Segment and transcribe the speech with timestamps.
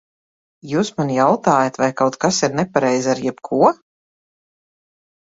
[0.69, 3.61] Jūs man jautājat, vai kaut kas ir nepareizi ar jebko?